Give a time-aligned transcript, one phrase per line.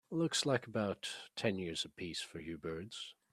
[0.09, 3.13] Looks like about ten years a piece for you birds.